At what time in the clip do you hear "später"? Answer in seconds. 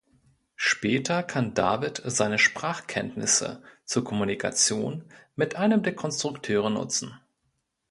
0.55-1.21